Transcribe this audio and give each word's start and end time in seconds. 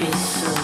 isso. 0.00 0.57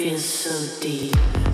Feels 0.00 0.24
so 0.24 0.80
deep. 0.80 1.49